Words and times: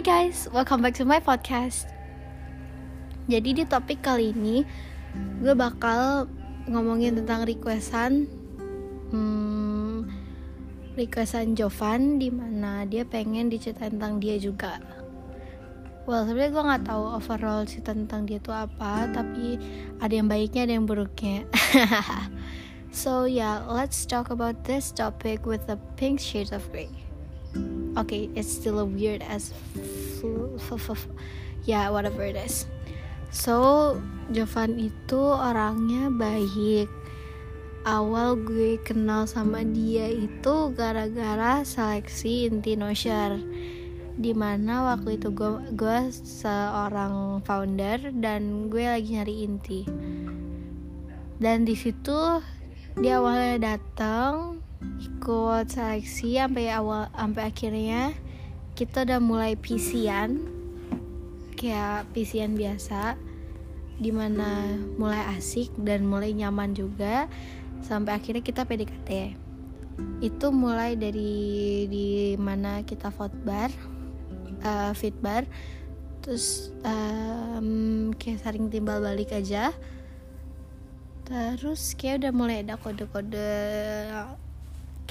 Hi 0.00 0.24
guys, 0.24 0.48
welcome 0.48 0.80
back 0.80 0.96
to 0.96 1.04
my 1.04 1.20
podcast. 1.20 1.84
Jadi 3.28 3.52
di 3.52 3.64
topik 3.68 4.00
kali 4.00 4.32
ini 4.32 4.64
gue 5.44 5.52
bakal 5.52 6.24
ngomongin 6.64 7.20
tentang 7.20 7.44
requestan, 7.44 8.24
hmm, 9.12 10.08
requestan 10.96 11.52
Jovan 11.52 12.16
di 12.16 12.32
mana 12.32 12.88
dia 12.88 13.04
pengen 13.04 13.52
diceritain 13.52 14.00
tentang 14.00 14.24
dia 14.24 14.40
juga. 14.40 14.80
Well 16.08 16.24
sebenarnya 16.24 16.52
gue 16.56 16.64
nggak 16.64 16.84
tahu 16.88 17.04
overall 17.20 17.68
sih 17.68 17.84
tentang 17.84 18.24
dia 18.24 18.40
tuh 18.40 18.56
apa, 18.56 19.04
tapi 19.12 19.60
ada 20.00 20.16
yang 20.16 20.32
baiknya 20.32 20.64
ada 20.64 20.80
yang 20.80 20.88
buruknya. 20.88 21.44
so 22.88 23.28
yeah, 23.28 23.60
let's 23.68 24.08
talk 24.08 24.32
about 24.32 24.64
this 24.64 24.88
topic 24.96 25.44
with 25.44 25.68
the 25.68 25.76
pink 26.00 26.16
shades 26.16 26.56
of 26.56 26.64
grey 26.72 26.88
okay 27.96 28.30
it's 28.34 28.50
still 28.50 28.78
a 28.78 28.86
weird 28.86 29.22
as 29.26 29.54
yeah 31.64 31.90
whatever 31.90 32.22
it 32.22 32.36
is. 32.36 32.66
So 33.30 33.96
Jovan 34.34 34.78
itu 34.78 35.18
orangnya 35.18 36.10
baik. 36.10 36.90
Awal 37.80 38.36
gue 38.44 38.76
kenal 38.84 39.24
sama 39.24 39.64
dia 39.64 40.12
itu 40.12 40.68
gara-gara 40.76 41.64
seleksi 41.64 42.52
inti 42.52 42.76
nosher 42.76 43.40
di 44.20 44.36
mana 44.36 44.84
waktu 44.84 45.16
itu 45.16 45.32
gue 45.32 45.72
gue 45.72 46.12
seorang 46.12 47.40
founder 47.40 48.12
dan 48.20 48.68
gue 48.68 48.84
lagi 48.84 49.16
nyari 49.16 49.34
inti. 49.48 49.80
Dan 51.40 51.64
di 51.64 51.72
situ 51.72 52.44
dia 53.00 53.16
awalnya 53.16 53.72
datang 53.72 54.60
ikut 54.80 55.66
seleksi 55.68 56.40
sampai 56.40 56.72
awal 56.72 57.12
sampai 57.12 57.52
akhirnya 57.52 58.16
kita 58.74 59.04
udah 59.04 59.20
mulai 59.20 59.52
pisian 59.54 60.40
kayak 61.56 62.08
pisian 62.16 62.56
biasa 62.56 63.20
di 64.00 64.08
mana 64.08 64.80
mulai 64.96 65.20
asik 65.36 65.68
dan 65.76 66.08
mulai 66.08 66.32
nyaman 66.32 66.72
juga 66.72 67.28
sampai 67.84 68.16
akhirnya 68.16 68.40
kita 68.40 68.64
PDKT 68.64 69.36
itu 70.24 70.46
mulai 70.48 70.96
dari 70.96 71.84
di 71.84 72.32
mana 72.40 72.80
kita 72.80 73.12
vote 73.12 73.36
bar 73.44 73.68
uh, 74.64 74.92
fit 74.96 75.16
bar. 75.20 75.44
Terus 76.20 76.68
um, 76.84 78.12
kayak 78.16 78.44
sering 78.44 78.68
timbal 78.68 79.00
balik 79.00 79.32
aja. 79.32 79.72
Terus 81.24 81.94
kayak 81.96 82.26
udah 82.26 82.32
mulai 82.34 82.56
ada 82.66 82.76
kode-kode 82.76 83.54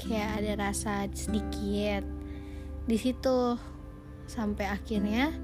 kayak 0.00 0.40
ada 0.40 0.52
rasa 0.70 1.04
sedikit 1.12 2.04
di 2.88 2.96
situ. 2.96 3.60
Sampai 4.30 4.70
akhirnya 4.70 5.34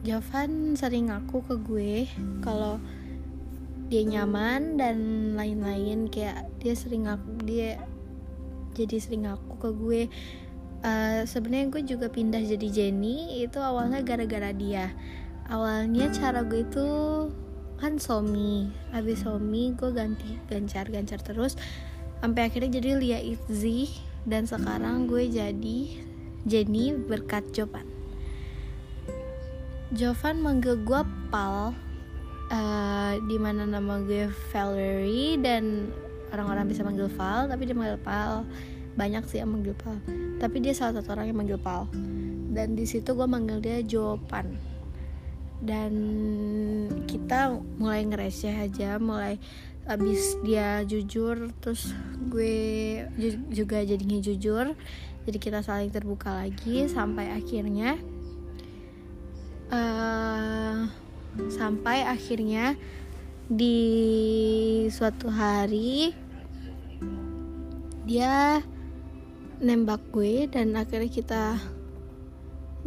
Jovan 0.00 0.72
sering 0.80 1.12
ngaku 1.12 1.44
ke 1.44 1.54
gue 1.60 1.94
kalau 2.40 2.80
dia 3.92 4.00
nyaman 4.02 4.80
dan 4.80 4.96
lain-lain. 5.36 6.08
Kayak 6.08 6.48
dia 6.58 6.72
sering 6.72 7.04
ngaku 7.04 7.30
dia 7.44 7.70
jadi 8.72 8.96
sering 8.96 9.28
ngaku 9.28 9.52
ke 9.60 9.70
gue. 9.76 10.02
Uh, 10.80 11.28
sebenarnya 11.28 11.68
gue 11.68 11.82
juga 11.84 12.08
pindah 12.08 12.40
jadi 12.40 12.68
Jenny. 12.72 13.44
Itu 13.44 13.60
awalnya 13.60 14.00
gara-gara 14.00 14.56
dia. 14.56 14.88
Awalnya 15.52 16.08
cara 16.16 16.48
gue 16.48 16.64
itu 16.64 16.88
kan 17.80 17.96
Somi. 17.96 18.68
Habis 18.92 19.24
Somi 19.24 19.72
gue 19.72 19.90
ganti 19.90 20.36
gancar-gancar 20.46 21.18
terus. 21.24 21.56
Sampai 22.20 22.52
akhirnya 22.52 22.78
jadi 22.78 23.00
Lia 23.00 23.20
Itzi. 23.24 23.88
Dan 24.28 24.44
sekarang 24.44 25.08
gue 25.08 25.32
jadi 25.32 25.78
Jenny 26.44 26.92
berkat 26.92 27.56
Jovan. 27.56 27.88
Jovan 29.96 30.44
manggil 30.44 30.76
gue 30.84 31.02
Pal 31.32 31.72
uh, 32.52 33.14
di 33.26 33.36
mana 33.40 33.64
nama 33.64 33.98
gue 34.04 34.28
Valerie 34.52 35.40
dan 35.40 35.88
orang-orang 36.30 36.70
bisa 36.70 36.86
manggil 36.86 37.10
Val 37.10 37.48
tapi 37.48 37.64
dia 37.64 37.74
manggil 37.74 37.98
Pal. 38.04 38.44
Banyak 38.94 39.24
sih 39.24 39.40
yang 39.40 39.56
manggil 39.56 39.72
Pal. 39.72 39.96
Tapi 40.36 40.56
dia 40.60 40.76
salah 40.76 41.00
satu 41.00 41.16
orang 41.16 41.32
yang 41.32 41.40
manggil 41.40 41.58
Pal. 41.58 41.88
Dan 42.52 42.76
di 42.76 42.84
situ 42.84 43.16
gue 43.16 43.26
manggil 43.26 43.58
dia 43.58 43.80
Jopan 43.80 44.69
dan 45.60 45.92
kita 47.04 47.60
mulai 47.76 48.04
ngereseh 48.08 48.64
aja 48.64 48.96
mulai 48.96 49.36
abis 49.88 50.40
dia 50.44 50.84
jujur 50.84 51.52
terus 51.60 51.92
gue 52.32 53.04
juga 53.52 53.84
jadinya 53.84 54.20
jujur 54.20 54.72
jadi 55.28 55.38
kita 55.38 55.60
saling 55.60 55.92
terbuka 55.92 56.32
lagi 56.32 56.88
sampai 56.88 57.32
akhirnya 57.36 58.00
uh, 59.68 60.88
sampai 61.52 62.08
akhirnya 62.08 62.76
di 63.50 63.78
suatu 64.88 65.28
hari 65.28 66.14
dia 68.06 68.62
nembak 69.60 70.00
gue 70.14 70.48
dan 70.48 70.72
akhirnya 70.72 71.10
kita 71.10 71.44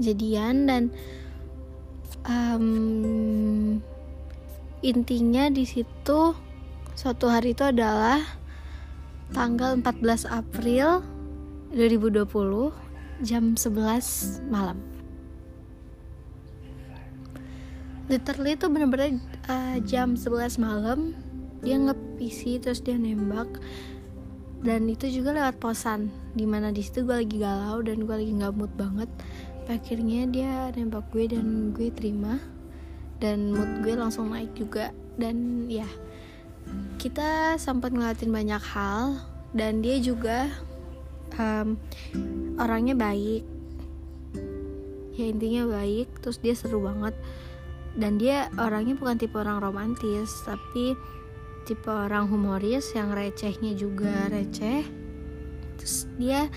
jadian 0.01 0.65
dan 0.65 0.83
um, 2.27 3.79
intinya 4.83 5.47
di 5.47 5.63
situ 5.63 6.35
suatu 6.93 7.25
hari 7.31 7.55
itu 7.55 7.63
adalah 7.63 8.19
tanggal 9.33 9.79
14 9.79 10.29
April 10.29 11.01
2020 11.73 12.71
jam 13.25 13.55
11 13.55 14.51
malam. 14.51 14.77
Literally 18.11 18.59
itu 18.59 18.67
bener-bener 18.67 19.23
uh, 19.47 19.79
jam 19.87 20.19
11 20.19 20.59
malam 20.59 21.15
dia 21.63 21.79
nge-PC 21.79 22.59
terus 22.59 22.83
dia 22.83 22.99
nembak 22.99 23.47
dan 24.63 24.87
itu 24.91 25.07
juga 25.07 25.35
lewat 25.35 25.59
posan 25.59 26.11
di 26.35 26.43
mana 26.43 26.71
di 26.75 26.83
situ 26.83 27.07
gue 27.07 27.23
lagi 27.23 27.39
galau 27.39 27.79
dan 27.79 28.03
gue 28.03 28.15
lagi 28.15 28.31
nggak 28.35 28.55
mood 28.55 28.71
banget 28.75 29.07
akhirnya 29.67 30.27
dia 30.27 30.53
nembak 30.75 31.07
gue 31.13 31.31
dan 31.31 31.71
gue 31.71 31.89
terima. 31.93 32.39
Dan 33.21 33.55
mood 33.55 33.83
gue 33.85 33.95
langsung 33.95 34.31
naik 34.31 34.51
juga. 34.57 34.91
Dan 35.15 35.67
ya 35.71 35.87
kita 36.99 37.55
sempat 37.61 37.95
ngeliatin 37.95 38.33
banyak 38.33 38.63
hal. 38.73 39.19
Dan 39.53 39.85
dia 39.85 40.01
juga 40.01 40.49
um, 41.39 41.79
orangnya 42.59 42.97
baik. 42.97 43.43
Ya 45.15 45.25
intinya 45.29 45.69
baik. 45.69 46.09
Terus 46.19 46.41
dia 46.43 46.53
seru 46.57 46.83
banget. 46.83 47.15
Dan 47.93 48.17
dia 48.17 48.49
orangnya 48.57 48.97
bukan 48.97 49.21
tipe 49.21 49.37
orang 49.37 49.61
romantis 49.61 50.33
tapi 50.49 50.97
tipe 51.63 51.87
orang 51.87 52.27
humoris 52.27 52.91
yang 52.97 53.13
recehnya 53.13 53.77
juga 53.77 54.27
receh. 54.33 54.83
Terus 55.77 56.09
dia 56.17 56.49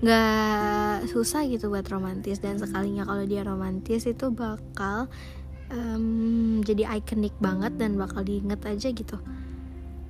nggak 0.00 1.12
susah 1.12 1.44
gitu 1.44 1.68
buat 1.68 1.84
romantis 1.92 2.40
dan 2.40 2.56
sekalinya 2.56 3.04
kalau 3.04 3.24
dia 3.28 3.44
romantis 3.44 4.08
itu 4.08 4.32
bakal 4.32 5.12
um, 5.68 6.60
jadi 6.64 6.88
ikonik 7.00 7.36
banget 7.36 7.76
dan 7.76 8.00
bakal 8.00 8.24
diinget 8.24 8.60
aja 8.64 8.88
gitu. 8.92 9.16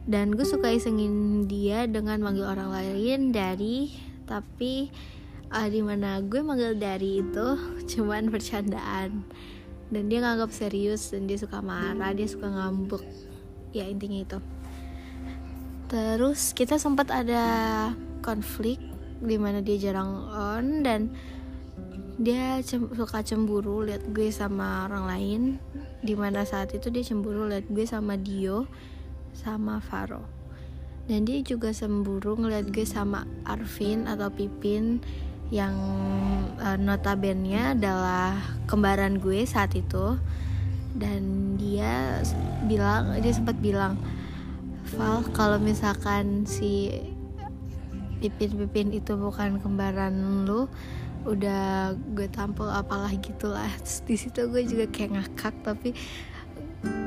Dan 0.06 0.34
gue 0.34 0.46
suka 0.46 0.72
isengin 0.72 1.46
dia 1.46 1.86
dengan 1.86 2.18
manggil 2.18 2.48
orang 2.48 2.70
lain 2.72 3.30
dari 3.30 3.94
tapi 4.26 4.90
uh, 5.50 5.68
di 5.68 5.82
mana 5.82 6.22
gue 6.24 6.40
manggil 6.40 6.74
dari 6.78 7.22
itu 7.22 7.46
cuman 7.94 8.30
bercandaan. 8.32 9.26
Dan 9.90 10.06
dia 10.06 10.22
nganggap 10.22 10.54
serius 10.54 11.10
dan 11.10 11.26
dia 11.26 11.34
suka 11.34 11.58
marah 11.58 12.14
dia 12.14 12.30
suka 12.30 12.46
ngambek. 12.46 13.02
Ya 13.74 13.90
intinya 13.90 14.22
itu. 14.22 14.38
Terus 15.90 16.54
kita 16.54 16.78
sempat 16.78 17.10
ada 17.10 17.42
konflik 18.22 18.78
di 19.20 19.36
mana 19.36 19.60
dia 19.60 19.76
jarang 19.76 20.28
on 20.32 20.80
dan 20.80 21.12
dia 22.20 22.60
cem 22.60 22.92
suka 22.92 23.24
cemburu 23.24 23.80
lihat 23.80 24.04
gue 24.12 24.28
sama 24.28 24.84
orang 24.88 25.04
lain. 25.08 25.40
Di 26.04 26.12
mana 26.12 26.44
saat 26.44 26.72
itu 26.76 26.92
dia 26.92 27.00
cemburu 27.00 27.48
lihat 27.48 27.68
gue 27.72 27.88
sama 27.88 28.20
Dio 28.20 28.68
sama 29.32 29.80
Faro. 29.80 30.24
Dan 31.08 31.24
dia 31.24 31.40
juga 31.40 31.72
cemburu 31.72 32.36
ngeliat 32.36 32.68
gue 32.68 32.84
sama 32.84 33.24
Arvin 33.48 34.04
atau 34.04 34.28
Pipin 34.28 35.00
yang 35.50 35.74
uh, 36.60 36.78
notabene 36.78 37.74
adalah 37.74 38.36
kembaran 38.68 39.16
gue 39.16 39.48
saat 39.48 39.72
itu. 39.72 40.20
Dan 40.92 41.56
dia 41.56 42.20
bilang 42.68 43.16
dia 43.24 43.32
sempat 43.32 43.56
bilang 43.64 43.96
Val 44.92 45.22
kalau 45.32 45.56
misalkan 45.56 46.44
si 46.44 46.90
pipin-pipin 48.20 48.92
itu 48.92 49.16
bukan 49.16 49.58
kembaran 49.58 50.44
lu 50.44 50.68
udah 51.28 51.92
gue 52.16 52.28
tampil 52.32 52.68
apalah 52.68 53.12
gitulah. 53.20 53.68
Di 53.82 54.16
situ 54.16 54.48
gue 54.48 54.62
juga 54.64 54.88
kayak 54.88 55.10
ngakak 55.16 55.54
tapi 55.64 55.92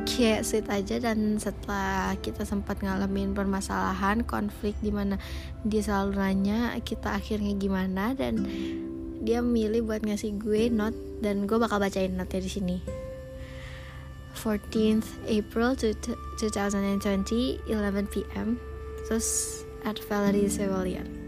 kayak 0.05 0.45
sweet 0.45 0.67
aja. 0.69 1.01
Dan 1.01 1.41
setelah 1.41 2.13
kita 2.21 2.45
sempat 2.45 2.81
ngalamin 2.81 3.33
permasalahan 3.33 4.21
konflik 4.25 4.77
di 4.81 4.93
mana 4.93 5.17
dia 5.65 5.81
selalu 5.81 6.19
nanya 6.19 6.77
kita 6.81 7.17
akhirnya 7.17 7.53
gimana? 7.57 8.13
Dan 8.13 8.45
dia 9.23 9.39
milih 9.39 9.87
buat 9.87 10.03
ngasih 10.03 10.35
gue 10.35 10.67
note 10.67 11.23
dan 11.23 11.47
gue 11.47 11.57
bakal 11.57 11.79
bacain 11.79 12.13
note 12.13 12.37
di 12.37 12.51
sini. 12.51 12.77
14th 14.33 15.29
April 15.29 15.77
2020 15.77 17.63
11 17.69 18.11
p.m. 18.11 18.59
terus 19.07 19.62
at 19.83 19.99
Valerie 20.07 20.51
Civilian 20.51 21.23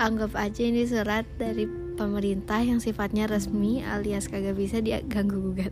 anggap 0.00 0.34
aja 0.34 0.66
ini 0.66 0.82
surat 0.88 1.22
dari 1.36 1.68
pemerintah 1.94 2.58
yang 2.64 2.80
sifatnya 2.80 3.28
resmi 3.28 3.84
alias 3.84 4.26
kagak 4.26 4.56
bisa 4.56 4.80
diganggu 4.80 5.38
gugat. 5.38 5.70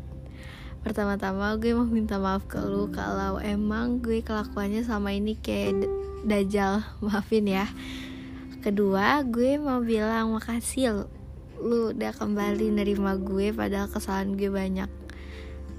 Pertama-tama 0.80 1.58
gue 1.60 1.76
mau 1.76 1.84
minta 1.84 2.16
maaf 2.16 2.48
ke 2.48 2.56
lu 2.62 2.88
kalau 2.94 3.36
emang 3.40 4.00
gue 4.00 4.24
kelakuannya 4.24 4.86
sama 4.86 5.12
ini 5.12 5.36
kayak 5.36 5.88
dajal 6.24 6.84
maafin 7.04 7.48
ya. 7.48 7.66
Kedua 8.60 9.24
gue 9.24 9.56
mau 9.56 9.80
bilang 9.80 10.36
makasih 10.36 11.04
lu, 11.58 11.90
udah 11.92 12.12
kembali 12.12 12.70
nerima 12.70 13.16
gue 13.16 13.50
padahal 13.50 13.88
kesalahan 13.88 14.36
gue 14.36 14.46
banyak. 14.46 14.90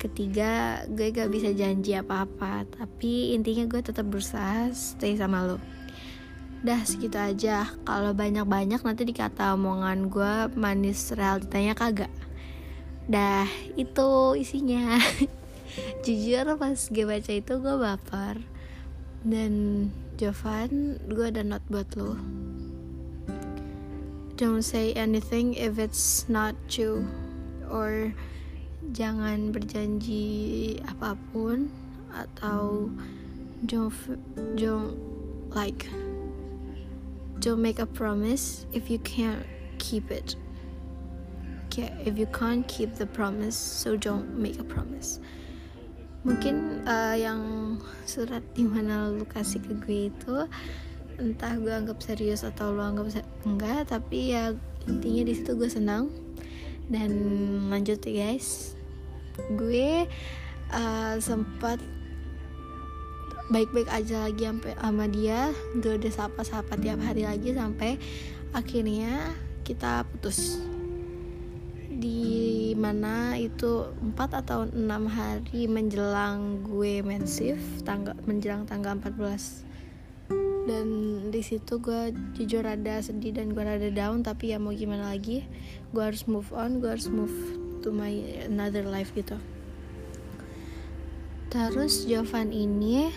Ketiga 0.01 0.81
gue 0.89 1.13
gak 1.13 1.29
bisa 1.29 1.53
janji 1.53 1.93
apa-apa 1.93 2.65
tapi 2.65 3.37
intinya 3.37 3.69
gue 3.69 3.85
tetap 3.85 4.09
berusaha 4.09 4.73
stay 4.73 5.13
sama 5.13 5.45
lu 5.45 5.61
dah 6.61 6.81
segitu 6.85 7.17
aja. 7.17 7.69
Kalau 7.83 8.13
banyak-banyak 8.13 8.81
nanti 8.81 9.03
dikata 9.05 9.53
omongan 9.57 10.09
gue 10.09 10.33
manis 10.53 11.13
realitanya 11.13 11.73
kagak. 11.73 12.13
Dah 13.09 13.49
itu 13.77 14.37
isinya. 14.37 14.97
Jujur 16.05 16.57
pas 16.57 16.77
gue 16.77 17.05
baca 17.05 17.31
itu 17.33 17.53
gue 17.57 17.75
baper. 17.77 18.35
Dan 19.21 19.53
Jovan 20.17 21.01
gue 21.09 21.29
ada 21.29 21.45
not 21.45 21.61
buat 21.69 21.93
lo 21.97 22.17
don't 24.41 24.65
say 24.65 24.89
anything 24.97 25.53
if 25.53 25.77
it's 25.77 26.25
not 26.25 26.57
true. 26.65 27.05
Or 27.69 28.09
jangan 28.89 29.53
berjanji 29.53 30.81
apa 30.89 31.13
pun 31.29 31.69
atau 32.09 32.89
don't 33.69 33.93
don't 34.57 34.97
like 35.53 35.85
don't 37.41 37.61
make 37.61 37.81
a 37.81 37.89
promise 37.89 38.69
if 38.71 38.89
you 38.89 39.01
can't 39.01 39.41
keep 39.81 40.13
it. 40.13 40.37
Okay, 41.65 41.89
if 42.05 42.17
you 42.17 42.29
can't 42.29 42.67
keep 42.67 42.95
the 42.95 43.09
promise, 43.09 43.57
so 43.57 43.97
don't 43.97 44.37
make 44.37 44.61
a 44.61 44.63
promise. 44.63 45.17
Mungkin 46.21 46.85
uh, 46.85 47.17
yang 47.17 47.41
surat 48.05 48.45
di 48.53 48.61
mana 48.61 49.09
lu 49.09 49.25
kasih 49.25 49.57
ke 49.57 49.73
gue 49.81 50.13
itu 50.13 50.35
entah 51.17 51.57
gue 51.57 51.73
anggap 51.73 51.97
serius 51.97 52.45
atau 52.45 52.77
lu 52.77 52.85
anggap 52.85 53.09
enggak, 53.41 53.89
tapi 53.89 54.37
ya 54.37 54.53
intinya 54.85 55.25
di 55.25 55.33
situ 55.33 55.57
gue 55.57 55.69
senang 55.71 56.13
dan 56.93 57.09
lanjut 57.73 57.97
ya 58.05 58.29
guys. 58.29 58.77
Gue 59.57 60.05
uh, 60.69 61.15
sempat 61.17 61.81
baik-baik 63.51 63.91
aja 63.91 64.25
lagi 64.25 64.47
sampai 64.47 64.71
sama 64.79 65.05
dia. 65.11 65.51
Gue 65.75 65.99
udah 65.99 66.13
sapa-sapa 66.15 66.79
tiap 66.79 67.03
hari 67.03 67.27
lagi 67.27 67.51
sampai 67.51 67.99
akhirnya 68.55 69.35
kita 69.67 70.07
putus. 70.07 70.55
Di 71.91 72.73
mana 72.79 73.35
itu 73.37 73.91
4 73.93 74.41
atau 74.41 74.65
6 74.65 74.73
hari 75.05 75.67
menjelang 75.67 76.63
gue 76.63 77.03
mensif 77.03 77.59
tanggal 77.83 78.15
menjelang 78.25 78.65
tanggal 78.65 78.97
14 78.97 79.69
dan 80.65 80.87
di 81.33 81.41
situ 81.41 81.81
gue 81.81 82.13
jujur 82.37 82.61
ada 82.61 83.01
sedih 83.01 83.33
dan 83.33 83.53
gue 83.53 83.61
rada 83.65 83.89
down 83.89 84.21
tapi 84.21 84.53
ya 84.53 84.57
mau 84.61 84.69
gimana 84.73 85.09
lagi 85.09 85.41
gue 85.89 86.03
harus 86.05 86.29
move 86.29 86.49
on 86.53 86.77
gue 86.77 86.89
harus 86.89 87.09
move 87.09 87.33
to 87.81 87.89
my 87.89 88.13
another 88.45 88.85
life 88.85 89.09
gitu. 89.17 89.37
Terus 91.51 92.07
Jovan 92.07 92.55
ini 92.55 93.11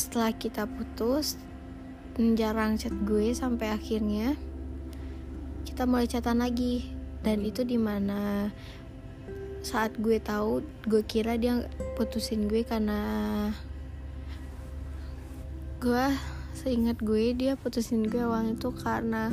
setelah 0.00 0.32
kita 0.32 0.64
putus 0.64 1.36
jarang 2.16 2.80
chat 2.80 2.92
gue 3.04 3.36
sampai 3.36 3.68
akhirnya 3.68 4.32
kita 5.68 5.84
mulai 5.84 6.08
chatan 6.08 6.40
lagi. 6.40 6.88
Dan 7.20 7.44
itu 7.44 7.68
di 7.68 7.76
mana 7.76 8.48
saat 9.60 9.92
gue 10.00 10.16
tahu 10.16 10.64
gue 10.88 11.04
kira 11.04 11.36
dia 11.36 11.68
putusin 12.00 12.48
gue 12.48 12.64
karena 12.64 13.00
gue 15.84 16.06
seingat 16.56 16.96
gue 17.04 17.36
dia 17.36 17.60
putusin 17.60 18.08
gue 18.08 18.24
awalnya 18.24 18.56
itu 18.56 18.72
karena 18.72 19.28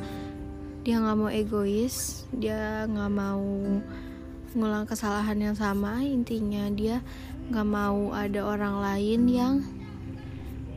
dia 0.84 1.00
nggak 1.00 1.16
mau 1.16 1.32
egois 1.32 2.28
dia 2.36 2.84
nggak 2.92 3.12
mau 3.12 3.44
ngulang 4.52 4.84
kesalahan 4.84 5.40
yang 5.40 5.56
sama. 5.56 6.04
Intinya 6.04 6.68
dia 6.76 7.00
nggak 7.48 7.68
mau 7.68 8.12
ada 8.12 8.44
orang 8.44 8.84
lain 8.84 9.22
yang 9.32 9.54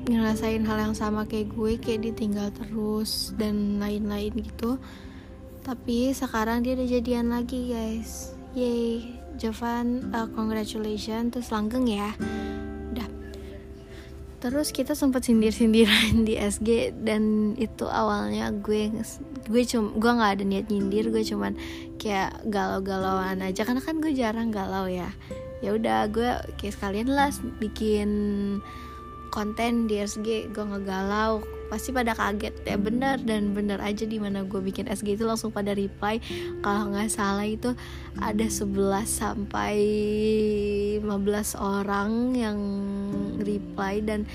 ngerasain 0.08 0.64
hal 0.64 0.79
yang 0.91 0.97
sama 0.97 1.29
kayak 1.29 1.52
gue 1.52 1.76
kayak 1.76 2.12
ditinggal 2.12 2.49
terus 2.55 3.37
dan 3.37 3.82
lain-lain 3.82 4.32
gitu. 4.41 4.81
Tapi 5.61 6.17
sekarang 6.17 6.64
dia 6.64 6.73
udah 6.73 6.88
jadian 6.88 7.29
lagi 7.29 7.69
guys. 7.69 8.32
Yay. 8.56 9.20
Jovan 9.41 10.12
uh, 10.12 10.29
congratulations. 10.32 11.32
Terus 11.32 11.49
langgeng 11.49 11.88
ya. 11.88 12.12
Udah. 12.93 13.08
Terus 14.41 14.73
kita 14.73 14.93
sempat 14.93 15.25
sindir-sindiran 15.25 16.25
di 16.29 16.37
SG 16.37 16.96
dan 17.05 17.55
itu 17.56 17.88
awalnya 17.88 18.53
gue 18.53 18.93
gue 19.49 19.62
cuma 19.64 19.96
gue 19.96 20.12
nggak 20.12 20.32
ada 20.37 20.44
niat 20.44 20.67
nyindir 20.69 21.08
gue 21.08 21.25
cuman 21.25 21.56
kayak 21.96 22.41
galau-galauan 22.49 23.41
aja. 23.41 23.64
Karena 23.64 23.81
kan 23.85 24.00
gue 24.00 24.12
jarang 24.12 24.53
galau 24.53 24.88
ya. 24.88 25.12
Ya 25.61 25.76
udah 25.76 26.08
gue 26.08 26.31
kayak 26.56 26.75
sekalian 26.76 27.12
lah 27.12 27.32
bikin 27.61 28.08
konten 29.31 29.87
di 29.87 30.03
SG 30.03 30.50
gue 30.50 30.65
ngegalau. 30.67 31.41
Pasti 31.71 31.94
pada 31.94 32.19
kaget. 32.19 32.67
Ya 32.67 32.75
bener 32.75 33.23
dan 33.23 33.55
bener 33.55 33.79
aja 33.79 34.03
di 34.03 34.19
mana 34.19 34.43
gue 34.43 34.59
bikin 34.59 34.91
SG 34.91 35.15
itu 35.15 35.25
langsung 35.25 35.55
pada 35.55 35.71
reply. 35.71 36.19
Kalau 36.61 36.91
nggak 36.91 37.09
salah 37.09 37.47
itu 37.47 37.73
ada 38.19 38.47
11 38.50 39.06
sampai 39.06 39.75
15 40.99 41.06
orang 41.56 42.35
yang 42.35 42.59
reply 43.38 44.03
dan 44.03 44.27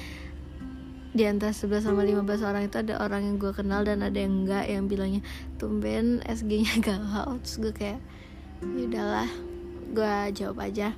di 1.15 1.23
antara 1.23 1.55
11 1.55 1.91
sama 1.91 2.03
15 2.03 2.43
orang 2.43 2.67
itu 2.67 2.75
ada 2.83 2.99
orang 2.99 3.23
yang 3.23 3.35
gue 3.39 3.55
kenal 3.55 3.87
dan 3.87 4.03
ada 4.03 4.19
yang 4.19 4.43
enggak 4.43 4.67
yang 4.67 4.91
bilangnya 4.91 5.23
tumben 5.55 6.19
SG-nya 6.27 6.83
galau 6.83 7.35
terus 7.43 7.55
gue 7.63 7.71
kayak 7.71 7.99
ya 8.63 8.83
udahlah. 8.87 9.29
Gue 9.95 10.15
jawab 10.35 10.59
aja. 10.67 10.91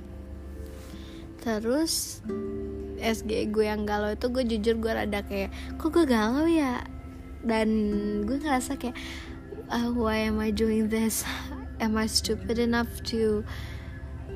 Terus 1.38 2.18
SG 2.98 3.50
gue 3.54 3.64
yang 3.66 3.86
galau 3.86 4.12
itu 4.12 4.26
gue 4.28 4.44
jujur 4.44 4.76
gue 4.78 4.92
rada 4.92 5.22
kayak 5.24 5.50
kok 5.78 5.90
gue 5.94 6.04
galau 6.04 6.46
ya? 6.46 6.82
Dan 7.42 7.68
gue 8.26 8.36
ngerasa 8.42 8.76
kayak 8.76 8.98
uh, 9.70 9.90
why 9.94 10.26
am 10.26 10.40
I 10.42 10.50
doing 10.50 10.88
this? 10.88 11.24
Am 11.78 11.94
I 11.96 12.10
stupid 12.10 12.58
enough 12.58 12.90
to 13.14 13.46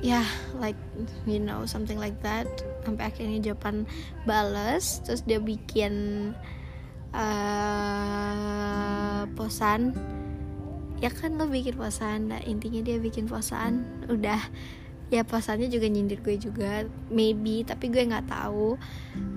ya 0.03 0.19
yeah, 0.19 0.29
like 0.59 0.79
you 1.27 1.43
know 1.43 1.67
something 1.67 1.99
like 1.99 2.19
that? 2.23 2.47
Sampai 2.87 3.11
akhirnya 3.11 3.53
jawaban 3.53 3.87
balas 4.27 5.03
terus 5.03 5.27
dia 5.27 5.43
bikin 5.43 6.31
uh, 7.15 8.03
posan. 9.35 9.95
Ya 11.03 11.11
kan 11.11 11.35
lo 11.35 11.51
bikin 11.51 11.75
posan 11.75 12.31
nah 12.31 12.39
intinya 12.47 12.79
dia 12.79 13.03
bikin 13.03 13.27
posan 13.27 13.83
udah 14.07 14.39
ya 15.13 15.29
perasaannya 15.29 15.69
juga 15.69 15.93
nyindir 15.93 16.25
gue 16.25 16.41
juga. 16.41 16.89
Maybe 17.13 17.69
tapi 17.69 17.93
gue 17.93 18.09
nggak 18.09 18.33
tahu. 18.33 18.81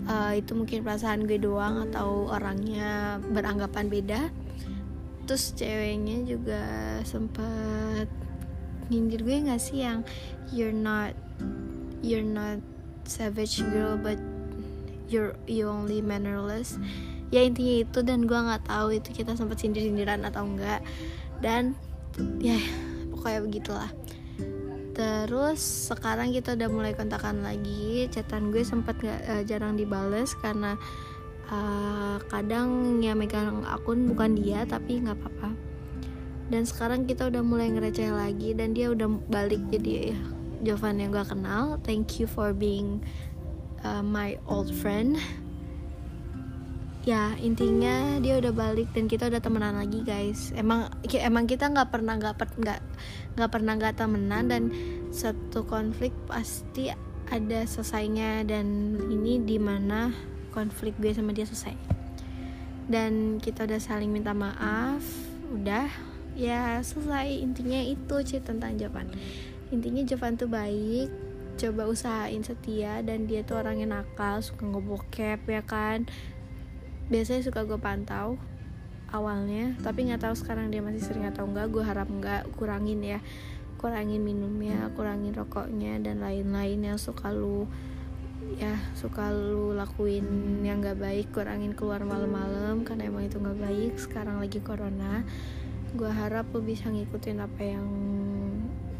Uh, 0.08 0.34
itu 0.40 0.56
mungkin 0.56 0.88
perasaan 0.88 1.28
gue 1.28 1.36
doang 1.36 1.84
atau 1.92 2.32
orangnya 2.32 3.20
beranggapan 3.20 3.92
beda. 3.92 4.22
Terus 5.28 5.52
ceweknya 5.52 6.24
juga 6.24 6.64
sempat 7.04 8.08
nyindir 8.88 9.28
gue 9.28 9.52
nggak 9.52 9.60
sih 9.60 9.84
yang 9.84 10.08
you're 10.54 10.72
not 10.72 11.12
you're 12.06 12.24
not 12.24 12.62
savage 13.04 13.60
girl 13.74 13.98
but 13.98 14.16
you're 15.12 15.36
you 15.44 15.68
only 15.68 16.00
mannerless. 16.00 16.80
Ya 17.36 17.44
intinya 17.44 17.84
itu 17.84 18.00
dan 18.00 18.24
gue 18.24 18.40
nggak 18.40 18.64
tahu 18.72 18.96
itu 18.96 19.12
kita 19.12 19.36
sempat 19.36 19.60
sindir 19.60 19.84
sindiran 19.84 20.24
atau 20.24 20.48
enggak 20.48 20.80
dan 21.44 21.76
ya 22.40 22.56
pokoknya 23.12 23.42
begitulah 23.44 23.92
terus 24.96 25.92
sekarang 25.92 26.32
kita 26.32 26.56
udah 26.56 26.70
mulai 26.72 26.94
kontakan 26.96 27.44
lagi. 27.44 28.08
Chatan 28.08 28.50
gue 28.50 28.64
sempat 28.64 28.96
gak, 29.04 29.22
uh, 29.28 29.44
jarang 29.44 29.76
dibales 29.76 30.32
karena 30.40 30.80
uh, 31.52 32.18
kadang 32.32 32.98
ya 33.04 33.12
megang 33.14 33.68
akun 33.68 34.08
bukan 34.08 34.40
dia 34.40 34.64
tapi 34.64 35.04
nggak 35.04 35.20
apa-apa. 35.20 35.52
Dan 36.48 36.64
sekarang 36.64 37.04
kita 37.06 37.28
udah 37.28 37.44
mulai 37.44 37.70
ngereceh 37.74 38.10
lagi 38.16 38.56
dan 38.56 38.72
dia 38.72 38.90
udah 38.94 39.10
balik 39.28 39.62
jadi 39.70 40.16
Jovan 40.64 41.04
yang 41.04 41.12
gue 41.12 41.26
kenal. 41.28 41.78
Thank 41.84 42.18
you 42.18 42.26
for 42.26 42.56
being 42.56 43.04
uh, 43.84 44.02
my 44.02 44.40
old 44.48 44.72
friend 44.72 45.20
ya 47.06 47.38
intinya 47.38 48.18
dia 48.18 48.42
udah 48.42 48.50
balik 48.50 48.90
dan 48.98 49.06
kita 49.06 49.30
udah 49.30 49.38
temenan 49.38 49.78
lagi 49.78 50.02
guys. 50.02 50.50
Emang 50.58 50.90
emang 51.06 51.46
kita 51.46 51.70
nggak 51.70 51.94
pernah 51.94 52.18
nggak 52.18 52.34
nggak 52.58 52.80
nggak 53.38 53.52
pernah 53.54 53.74
nggak 53.78 53.96
temenan 53.96 54.44
dan 54.50 54.64
satu 55.14 55.70
konflik 55.70 56.10
pasti 56.26 56.90
ada 57.30 57.62
selesainya 57.66 58.42
dan 58.50 58.98
ini 59.14 59.38
di 59.38 59.62
mana 59.62 60.10
konflik 60.50 60.98
gue 60.98 61.14
sama 61.14 61.30
dia 61.30 61.46
selesai. 61.46 61.78
Dan 62.90 63.38
kita 63.38 63.70
udah 63.70 63.78
saling 63.78 64.10
minta 64.10 64.34
maaf 64.34 65.06
udah 65.54 65.86
ya 66.34 66.82
selesai. 66.82 67.30
Intinya 67.38 67.86
itu 67.86 68.16
cerita 68.26 68.50
tentang 68.50 68.82
Jovan. 68.82 69.14
Intinya 69.70 70.02
Jovan 70.02 70.42
tuh 70.42 70.50
baik 70.50 71.14
coba 71.56 71.88
usahain 71.88 72.44
setia 72.44 73.00
dan 73.00 73.32
dia 73.32 73.40
tuh 73.48 73.64
orang 73.64 73.80
yang 73.80 73.96
nakal 73.96 74.44
suka 74.44 74.68
ngebokep 74.68 75.40
ya 75.48 75.64
kan 75.64 76.04
biasanya 77.06 77.46
suka 77.46 77.62
gue 77.70 77.78
pantau 77.78 78.42
awalnya 79.14 79.78
tapi 79.86 80.10
nggak 80.10 80.26
tahu 80.26 80.36
sekarang 80.36 80.74
dia 80.74 80.82
masih 80.82 81.02
sering 81.06 81.30
atau 81.30 81.46
enggak 81.46 81.70
gue 81.70 81.84
harap 81.86 82.10
enggak 82.10 82.48
kurangin 82.58 83.02
ya. 83.04 83.20
Kurangin 83.76 84.24
minumnya 84.24 84.90
kurangin 84.98 85.36
rokoknya 85.36 86.02
dan 86.02 86.24
lain-lain 86.24 86.80
yang 86.82 86.98
suka 86.98 87.30
lu 87.30 87.70
ya 88.58 88.78
suka 88.94 89.34
lu 89.34 89.74
lakuin 89.74 90.26
yang 90.62 90.82
nggak 90.82 91.02
baik 91.02 91.28
kurangin 91.34 91.74
keluar 91.74 92.02
malam-malam 92.06 92.86
karena 92.88 93.10
emang 93.10 93.30
itu 93.30 93.38
nggak 93.38 93.60
baik. 93.62 93.94
Sekarang 94.02 94.42
lagi 94.42 94.58
corona 94.64 95.22
gue 95.96 96.12
harap 96.12 96.50
lu 96.52 96.60
bisa 96.66 96.90
ngikutin 96.90 97.38
apa 97.46 97.62
yang 97.62 97.88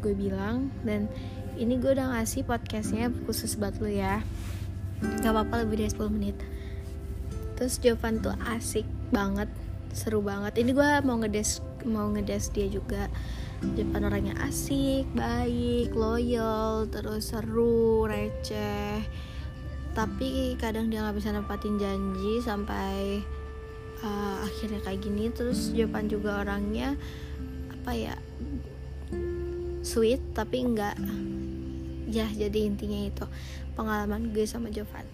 gue 0.00 0.14
bilang. 0.14 0.70
Dan 0.86 1.10
ini 1.58 1.80
gue 1.82 1.90
udah 1.96 2.14
ngasih 2.14 2.46
podcastnya 2.46 3.10
khusus 3.26 3.58
buat 3.58 3.74
lu 3.82 3.90
ya. 3.90 4.22
Gak 4.96 5.28
apa-apa 5.28 5.68
lebih 5.68 5.84
dari 5.84 5.92
10 5.92 6.08
menit 6.08 6.55
terus 7.56 7.80
Jovan 7.80 8.20
tuh 8.20 8.36
asik 8.52 8.84
banget 9.10 9.48
seru 9.96 10.20
banget. 10.20 10.60
Ini 10.60 10.70
gue 10.76 10.90
mau 11.02 11.16
ngedes 11.16 11.64
mau 11.88 12.12
ngedes 12.12 12.52
dia 12.52 12.68
juga. 12.68 13.08
Jovan 13.74 14.12
orangnya 14.12 14.36
asik 14.44 15.08
baik 15.16 15.96
loyal 15.96 16.84
terus 16.92 17.32
seru 17.32 18.04
receh. 18.04 19.00
Tapi 19.96 20.60
kadang 20.60 20.92
dia 20.92 21.00
nggak 21.00 21.16
bisa 21.16 21.32
nempatin 21.32 21.80
janji 21.80 22.44
sampai 22.44 23.24
uh, 24.04 24.44
akhirnya 24.44 24.84
kayak 24.84 25.00
gini. 25.00 25.32
Terus 25.32 25.72
Jovan 25.72 26.12
juga 26.12 26.44
orangnya 26.44 26.92
apa 27.86 27.94
ya 27.96 28.14
sweet 29.86 30.18
tapi 30.34 30.66
enggak 30.66 30.98
ya 32.10 32.26
jadi 32.34 32.66
intinya 32.66 33.06
itu 33.06 33.22
pengalaman 33.78 34.34
gue 34.34 34.42
sama 34.42 34.74
Jovan 34.74 35.06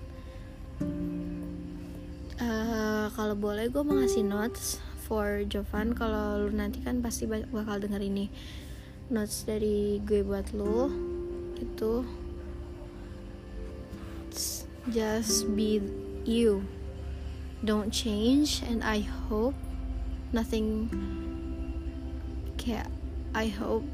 uh, 2.40 3.12
kalau 3.12 3.36
boleh 3.36 3.68
gue 3.68 3.82
mau 3.84 3.98
ngasih 3.98 4.24
notes 4.24 4.80
for 5.04 5.44
Jovan. 5.44 5.92
Kalau 5.92 6.46
lu 6.46 6.54
nanti 6.54 6.80
kan 6.80 7.04
pasti 7.04 7.28
bakal 7.28 7.82
denger 7.82 8.00
ini. 8.00 8.32
Notes 9.12 9.44
dari 9.44 10.00
gue 10.00 10.24
buat 10.24 10.54
lu. 10.56 10.88
Itu 11.60 12.06
just 14.88 15.50
be 15.52 15.82
you. 16.24 16.64
Don't 17.62 17.92
change 17.94 18.64
and 18.66 18.80
I 18.82 19.04
hope 19.28 19.54
nothing 20.32 20.90
kayak 22.58 22.88
I 23.36 23.52
hope 23.52 23.86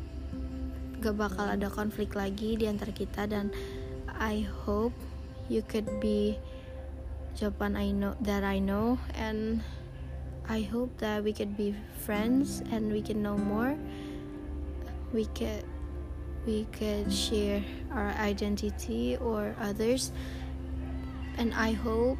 gak 0.98 1.14
bakal 1.14 1.46
ada 1.46 1.70
konflik 1.70 2.16
lagi 2.16 2.58
di 2.58 2.66
antara 2.66 2.90
kita 2.90 3.28
dan 3.28 3.52
I 4.18 4.42
hope 4.64 4.96
you 5.46 5.62
could 5.62 5.86
be 6.02 6.40
Japan 7.38 7.76
I 7.76 7.92
know 7.92 8.16
that 8.22 8.42
I 8.42 8.58
know 8.58 8.98
and 9.14 9.62
I 10.48 10.62
hope 10.62 10.98
that 10.98 11.22
we 11.22 11.32
could 11.32 11.56
be 11.56 11.72
friends 12.02 12.62
and 12.72 12.90
we 12.90 13.00
can 13.00 13.22
know 13.22 13.38
more. 13.38 13.78
We 15.12 15.26
could 15.38 15.62
we 16.46 16.66
could 16.72 17.12
share 17.12 17.62
our 17.94 18.10
identity 18.18 19.16
or 19.18 19.54
others. 19.60 20.10
And 21.38 21.54
I 21.54 21.78
hope 21.78 22.18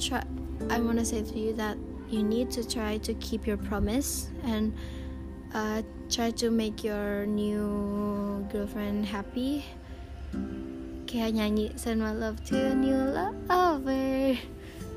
try 0.00 0.24
I 0.70 0.80
want 0.80 0.98
to 0.98 1.04
say 1.04 1.20
to 1.20 1.38
you 1.38 1.52
that 1.60 1.76
you 2.08 2.22
need 2.22 2.50
to 2.52 2.64
try 2.64 2.96
to 3.04 3.12
keep 3.20 3.46
your 3.46 3.58
promise 3.58 4.30
and 4.44 4.72
uh, 5.52 5.82
try 6.08 6.30
to 6.40 6.50
make 6.50 6.82
your 6.82 7.26
new 7.26 8.48
girlfriend 8.50 9.04
happy 9.04 9.64
kayak 11.12 11.36
nyanyi 11.36 11.68
send 11.76 12.00
my 12.00 12.16
love 12.16 12.40
to 12.48 12.56
a 12.56 12.72
new 12.72 12.96
lover. 12.96 14.32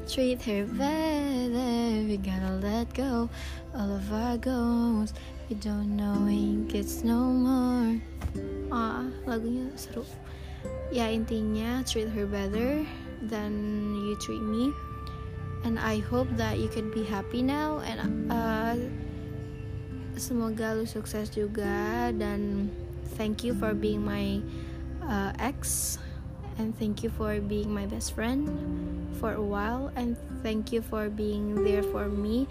Treat 0.07 0.39
her 0.47 0.63
better. 0.63 2.07
We 2.07 2.15
gotta 2.15 2.55
let 2.63 2.87
go 2.95 3.27
all 3.75 3.99
of 3.99 4.07
our 4.15 4.39
goals. 4.39 5.11
We 5.51 5.59
don't 5.59 5.99
know 5.99 6.15
gets 6.71 7.03
no 7.03 7.19
more. 7.19 7.99
Ah 8.71 9.03
lagunya 9.27 9.67
seru. 9.75 10.07
Ya 10.87 11.11
intinya 11.11 11.83
treat 11.83 12.07
her 12.07 12.23
better 12.23 12.87
than 13.27 13.51
you 14.07 14.15
treat 14.23 14.39
me. 14.39 14.71
And 15.67 15.75
I 15.75 15.99
hope 15.99 16.31
that 16.39 16.63
you 16.63 16.71
can 16.71 16.95
be 16.95 17.03
happy 17.03 17.43
now. 17.43 17.83
And 17.83 18.31
uh, 18.31 18.79
semoga 20.15 20.79
lu 20.79 20.87
sukses 20.87 21.27
juga. 21.27 22.15
Dan 22.15 22.71
thank 23.19 23.43
you 23.43 23.51
for 23.51 23.75
being 23.75 23.99
my 23.99 24.39
uh, 25.03 25.35
ex 25.43 25.97
and 26.57 26.77
thank 26.77 27.03
you 27.03 27.09
for 27.09 27.39
being 27.39 27.73
my 27.73 27.85
best 27.85 28.15
friend 28.15 28.47
for 29.19 29.33
a 29.33 29.41
while. 29.41 29.91
And 29.95 30.17
thank 30.43 30.71
you 30.71 30.81
for 30.81 31.09
being 31.09 31.63
there 31.63 31.83
for 31.83 32.07
me 32.07 32.47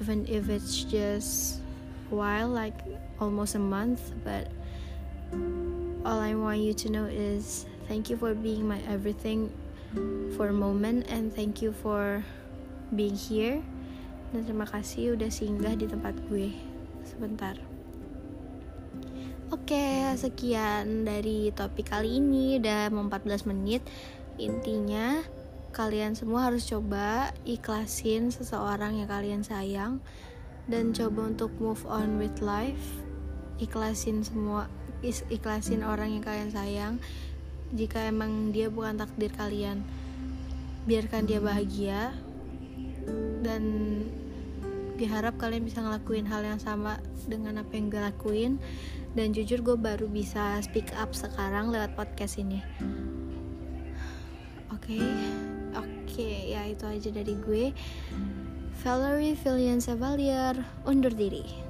even 0.00 0.26
if 0.28 0.48
it's 0.48 0.84
just 0.84 1.60
a 2.10 2.14
while 2.14 2.48
like 2.48 2.76
almost 3.20 3.54
a 3.54 3.62
month. 3.62 4.12
But 4.24 4.48
all 6.04 6.20
I 6.20 6.34
want 6.34 6.60
you 6.60 6.74
to 6.74 6.90
know 6.90 7.04
is 7.06 7.66
thank 7.88 8.10
you 8.10 8.16
for 8.16 8.34
being 8.34 8.68
my 8.68 8.80
everything 8.88 9.50
for 10.36 10.48
a 10.48 10.56
moment. 10.56 11.06
And 11.08 11.32
thank 11.32 11.62
you 11.62 11.72
for 11.72 12.24
being 12.94 13.16
here. 13.16 13.62
Dan 14.34 14.42
terima 14.44 14.66
kasih 14.66 15.16
udah 15.16 15.30
singgah 15.30 15.78
di 15.78 15.86
tempat 15.86 16.18
gue. 16.28 16.50
Sebentar 17.06 17.75
Oke, 19.46 20.02
sekian 20.18 21.06
dari 21.06 21.54
topik 21.54 21.94
kali 21.94 22.18
ini 22.18 22.58
udah 22.58 22.90
mau 22.90 23.06
14 23.06 23.46
menit. 23.46 23.78
Intinya 24.42 25.22
kalian 25.70 26.18
semua 26.18 26.50
harus 26.50 26.66
coba 26.66 27.30
ikhlasin 27.46 28.34
seseorang 28.34 28.98
yang 28.98 29.06
kalian 29.06 29.46
sayang 29.46 30.02
dan 30.66 30.90
coba 30.90 31.30
untuk 31.30 31.54
move 31.62 31.78
on 31.86 32.18
with 32.18 32.42
life. 32.42 32.98
Ikhlasin 33.62 34.26
semua 34.26 34.66
ikhlasin 35.06 35.86
orang 35.86 36.18
yang 36.18 36.26
kalian 36.26 36.50
sayang 36.50 36.94
jika 37.70 38.02
emang 38.02 38.50
dia 38.50 38.66
bukan 38.66 38.98
takdir 38.98 39.30
kalian. 39.30 39.86
Biarkan 40.90 41.22
dia 41.22 41.38
bahagia 41.38 42.18
dan 43.46 43.62
gue 44.98 45.06
harap 45.06 45.38
kalian 45.38 45.62
bisa 45.62 45.86
ngelakuin 45.86 46.26
hal 46.26 46.42
yang 46.42 46.58
sama 46.58 46.98
dengan 47.30 47.62
apa 47.62 47.78
yang 47.78 47.94
gue 47.94 48.02
lakuin 48.02 48.58
dan 49.16 49.32
jujur 49.32 49.64
gue 49.64 49.76
baru 49.80 50.04
bisa 50.12 50.60
speak 50.60 50.92
up 51.00 51.16
sekarang 51.16 51.72
lewat 51.72 51.96
podcast 51.96 52.36
ini 52.36 52.60
oke 54.68 54.76
okay. 54.76 55.00
oke 55.72 55.88
okay, 56.04 56.52
ya 56.52 56.68
itu 56.68 56.84
aja 56.84 57.08
dari 57.08 57.34
gue 57.40 57.72
Valerie 58.84 59.32
Filian 59.32 59.80
Sevalier 59.80 60.52
undur 60.84 61.16
diri 61.16 61.65